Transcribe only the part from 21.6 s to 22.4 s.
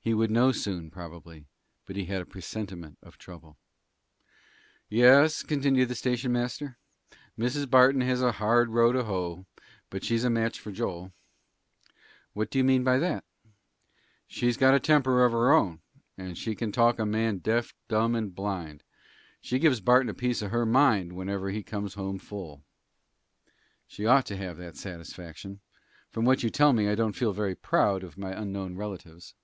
comes home